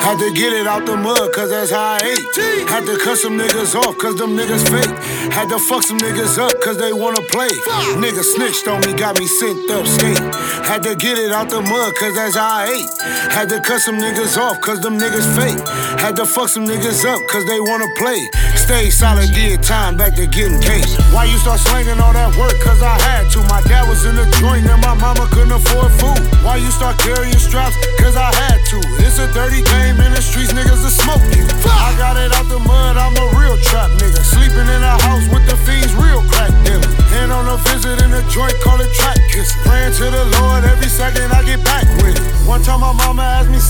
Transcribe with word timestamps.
Had 0.00 0.18
to 0.18 0.32
get 0.32 0.52
it 0.52 0.66
out 0.66 0.86
the 0.86 0.96
mud, 0.96 1.32
cause 1.32 1.50
that's 1.50 1.70
how 1.70 1.94
I 1.94 1.98
ate. 2.02 2.68
Had 2.68 2.84
to 2.86 2.96
cut 2.98 3.18
some 3.18 3.36
niggas 3.38 3.74
off, 3.74 3.98
cause 3.98 4.16
them 4.16 4.36
niggas 4.36 4.64
fake. 4.68 4.96
Had 5.30 5.48
to 5.50 5.58
fuck 5.58 5.82
some 5.82 5.98
niggas 5.98 6.38
up, 6.38 6.58
cause 6.62 6.78
they 6.78 6.92
wanna 6.92 7.20
play. 7.28 7.52
Nigga 8.00 8.24
snitched 8.24 8.66
on 8.66 8.80
me, 8.80 8.96
got 8.96 9.18
me 9.18 9.26
sent 9.26 9.70
up 9.70 9.86
state. 9.86 10.18
Had 10.64 10.82
to 10.84 10.96
get 10.96 11.18
it 11.18 11.32
out 11.32 11.50
the 11.50 11.60
mud, 11.60 11.94
cause 11.96 12.14
that's 12.14 12.34
how 12.34 12.48
I 12.48 12.72
ate. 12.72 12.90
Had 13.30 13.48
to 13.50 13.60
cut 13.60 13.80
some 13.80 13.98
niggas 13.98 14.36
off, 14.36 14.60
cause 14.60 14.80
them 14.80 14.98
niggas 14.98 15.28
fake. 15.36 15.60
Had 16.00 16.16
to 16.16 16.24
fuck 16.24 16.48
some 16.48 16.66
niggas 16.66 17.04
up, 17.04 17.20
cause 17.28 17.44
they 17.46 17.60
wanna 17.60 17.88
play. 17.96 18.28
Stay 18.56 18.88
solid, 18.90 19.30
did 19.34 19.62
time, 19.62 19.96
back 19.96 20.14
to 20.16 20.26
getting 20.26 20.60
case. 20.60 20.96
Why 21.12 21.24
you 21.24 21.36
start 21.38 21.60
slanging 21.60 22.00
all 22.00 22.12
that 22.12 22.34
work? 22.36 22.56
Cause 22.64 22.82
I 22.82 22.98
had 22.98 23.30
to. 23.32 23.40
My 23.52 23.60
dad 23.62 23.88
was 23.88 24.04
in 24.04 24.16
the 24.16 24.24
joint 24.40 24.64
and 24.66 24.80
my 24.80 24.94
mama 24.94 25.28
couldn't 25.30 25.52
afford 25.52 25.92
food. 26.00 26.22
Why 26.42 26.56
you 26.56 26.70
start 26.70 26.98
carrying 26.98 27.36
straps? 27.36 27.76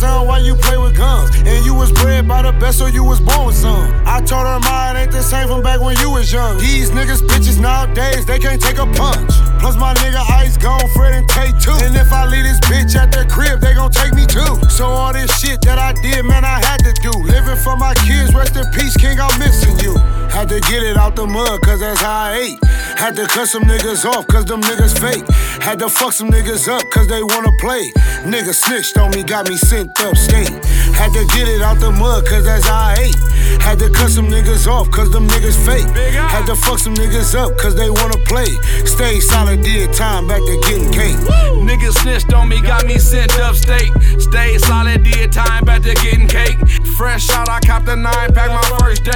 Son, 0.00 0.26
why 0.26 0.38
you 0.38 0.54
play 0.54 0.78
with 0.78 0.96
guns? 0.96 1.28
And 1.44 1.64
you 1.64 1.74
was 1.74 1.92
bred 1.92 2.26
by 2.26 2.40
the 2.42 2.52
best, 2.52 2.78
so 2.78 2.86
you 2.86 3.04
was 3.04 3.20
born 3.20 3.46
with 3.46 3.56
some. 3.56 3.84
I 4.06 4.24
told 4.24 4.46
her 4.48 4.58
mine 4.60 4.96
ain't 4.96 5.12
the 5.12 5.22
same 5.22 5.46
from 5.46 5.62
back 5.62 5.80
when 5.80 5.96
you 5.98 6.10
was 6.10 6.32
young. 6.32 6.56
These 6.58 6.90
niggas 6.90 7.20
bitches 7.28 7.60
nowadays, 7.60 8.24
they 8.24 8.38
can't 8.38 8.60
take 8.60 8.78
a 8.78 8.86
punch. 8.86 9.30
Plus 9.60 9.76
my 9.76 9.92
nigga 10.00 10.24
Ice 10.40 10.56
gone, 10.56 10.88
Fred 10.96 11.12
and 11.12 11.28
Tay 11.28 11.52
too. 11.60 11.76
And 11.84 11.94
if 11.94 12.10
I 12.12 12.24
leave 12.26 12.44
this 12.44 12.60
bitch 12.60 12.96
at 12.96 13.12
their 13.12 13.26
crib, 13.26 13.60
they 13.60 13.74
gon' 13.74 13.92
take 13.92 14.14
me 14.14 14.24
too. 14.24 14.56
So 14.70 14.86
all 14.86 15.12
this 15.12 15.30
shit 15.38 15.60
that 15.62 15.78
I 15.78 15.92
did, 16.00 16.24
man, 16.24 16.44
I 16.44 16.64
had 16.64 16.80
to 16.88 16.92
do. 17.04 17.12
Living 17.20 17.60
for 17.60 17.76
my 17.76 17.92
kids, 18.06 18.32
rest 18.34 18.56
in 18.56 18.64
peace, 18.72 18.96
King, 18.96 19.20
I'm 19.20 19.38
missing 19.38 19.78
you. 19.84 19.94
Had 20.32 20.48
to 20.48 20.60
get 20.60 20.82
it 20.82 20.96
out 20.96 21.14
the 21.14 21.26
mud, 21.26 21.60
cause 21.60 21.80
that's 21.80 22.00
how 22.00 22.32
I 22.32 22.56
ate. 22.56 22.58
Had 23.00 23.16
to 23.16 23.26
cut 23.26 23.48
some 23.48 23.62
niggas 23.62 24.04
off, 24.04 24.26
cause 24.26 24.44
them 24.44 24.60
niggas 24.60 24.92
fake. 25.00 25.26
Had 25.62 25.78
to 25.78 25.88
fuck 25.88 26.12
some 26.12 26.28
niggas 26.28 26.68
up, 26.68 26.82
cause 26.90 27.08
they 27.08 27.22
wanna 27.22 27.50
play. 27.58 27.90
Nigga 28.28 28.52
snitched 28.54 28.98
on 28.98 29.10
me, 29.12 29.22
got 29.22 29.48
me 29.48 29.56
sent 29.56 29.88
up 30.00 30.14
state. 30.18 30.50
Had 30.92 31.10
to 31.14 31.24
get 31.34 31.48
it 31.48 31.62
out 31.62 31.80
the 31.80 31.90
mud, 31.90 32.26
cause 32.26 32.44
that's 32.44 32.66
how 32.66 32.92
I 32.92 32.96
ate. 33.00 33.16
Had 33.62 33.78
to 33.78 33.88
cut 33.88 34.10
some 34.10 34.26
niggas 34.26 34.66
off, 34.66 34.90
cause 34.90 35.10
them 35.10 35.26
niggas 35.28 35.56
fake. 35.64 35.88
Had 36.14 36.44
to 36.44 36.54
fuck 36.54 36.78
some 36.78 36.94
niggas 36.94 37.34
up, 37.34 37.56
cause 37.56 37.74
they 37.74 37.88
wanna 37.88 38.18
play. 38.28 38.52
Stay 38.84 39.18
solid, 39.18 39.62
did 39.62 39.94
time, 39.94 40.28
back 40.28 40.40
to 40.44 40.60
getting 40.68 40.92
cake. 40.92 41.16
Niggas 41.56 41.96
snitched 42.02 42.34
on 42.34 42.50
me, 42.50 42.60
got 42.60 42.84
me 42.86 42.98
sent 42.98 43.32
upstate. 43.40 43.92
Stay 44.18 44.58
solid, 44.58 45.02
did 45.02 45.32
time, 45.32 45.64
back 45.64 45.80
to 45.82 45.94
getting 45.94 46.28
cake. 46.28 46.58
Fresh 46.98 47.30
out, 47.30 47.48
I 47.48 47.60
copped 47.60 47.88
a 47.88 47.96
nine 47.96 48.34
pack 48.34 48.50
my 48.50 48.78
first 48.78 49.04
day. 49.04 49.09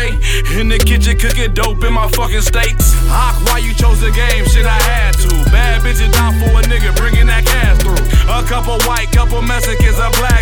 In 0.58 0.66
the 0.66 0.82
kitchen 0.82 1.14
cooking 1.14 1.54
dope 1.54 1.84
in 1.84 1.94
my 1.94 2.10
fucking 2.10 2.42
steaks. 2.42 2.90
Hawk, 3.06 3.38
why 3.46 3.62
you 3.62 3.70
chose 3.70 4.02
the 4.02 4.10
game? 4.10 4.42
Shit, 4.50 4.66
I 4.66 4.82
had 4.82 5.14
to. 5.22 5.30
Bad 5.54 5.86
bitches 5.86 6.10
down 6.10 6.34
for 6.42 6.58
a 6.58 6.62
nigga 6.66 6.90
bringing 6.98 7.30
that 7.30 7.46
cash 7.46 7.78
through. 7.78 8.02
A 8.26 8.42
couple 8.42 8.74
white, 8.82 9.14
couple 9.14 9.38
Mexicans, 9.42 9.94
a 9.94 10.10
black 10.18 10.33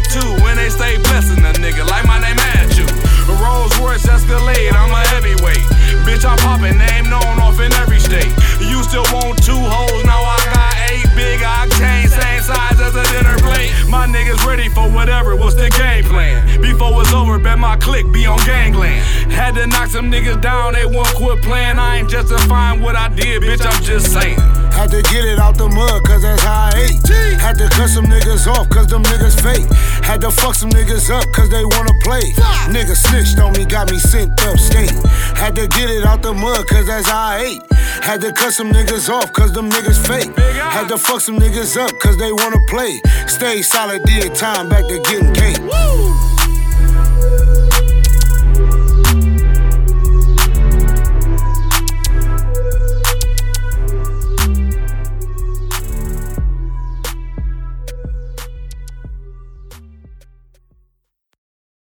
what's 15.52 15.62
the 15.62 15.78
game 15.78 16.04
plan? 16.04 16.60
Before 16.60 17.00
it's 17.00 17.12
over, 17.12 17.38
bet 17.38 17.58
my 17.58 17.76
click 17.76 18.10
be 18.12 18.26
on 18.26 18.38
gangland. 18.44 19.00
Had 19.32 19.54
to 19.54 19.66
knock 19.66 19.88
some 19.88 20.10
niggas 20.10 20.40
down, 20.40 20.74
they 20.74 20.86
won't 20.86 21.08
quit 21.14 21.42
playing. 21.42 21.78
I 21.78 21.98
ain't 21.98 22.10
justifying 22.10 22.80
what 22.80 22.96
I 22.96 23.08
did, 23.08 23.42
bitch, 23.42 23.64
I'm 23.64 23.82
just 23.82 24.12
saying. 24.12 24.38
Had 24.72 24.90
to 24.90 25.02
get 25.02 25.24
it 25.24 25.38
out 25.38 25.58
the 25.58 25.68
mud, 25.68 26.04
cause 26.04 26.22
that's 26.22 26.42
how 26.42 26.70
I 26.72 26.88
ate. 26.88 27.40
Had 27.40 27.58
to 27.58 27.68
cut 27.68 27.88
some 27.88 28.06
niggas 28.06 28.46
off, 28.46 28.68
cause 28.70 28.86
them 28.86 29.02
niggas 29.04 29.40
fake. 29.40 29.68
Had 30.04 30.20
to 30.22 30.30
fuck 30.30 30.54
some 30.54 30.70
niggas 30.70 31.10
up, 31.10 31.30
cause 31.32 31.50
they 31.50 31.64
wanna 31.64 31.92
play. 32.02 32.32
Niggas 32.72 33.04
snitched 33.08 33.38
on 33.38 33.52
me, 33.52 33.64
got 33.64 33.90
me 33.90 33.98
sent 33.98 34.32
up 34.46 34.58
state. 34.58 34.92
Had 35.36 35.54
to 35.56 35.66
get 35.68 35.90
it 35.90 36.04
out 36.04 36.22
the 36.22 36.32
mud, 36.32 36.66
cause 36.68 36.86
that's 36.86 37.08
how 37.08 37.36
I 37.36 37.38
ate. 37.38 37.62
Had 38.02 38.20
to 38.22 38.32
cut 38.32 38.52
some 38.52 38.70
niggas 38.72 39.08
off, 39.08 39.32
cause 39.32 39.52
them 39.52 39.70
niggas 39.70 40.04
fake. 40.06 40.36
Had 40.36 40.88
to 40.88 40.98
fuck 40.98 41.20
some 41.20 41.38
niggas 41.38 41.76
up, 41.80 41.96
cause 42.00 42.16
they 42.16 42.32
wanna 42.32 42.58
play. 42.68 43.00
Stay 43.28 43.62
solid, 43.62 44.02
did 44.02 44.34
time, 44.34 44.68
back 44.68 44.86
to 44.88 44.98
getting 44.98 45.32
cake. 45.32 46.31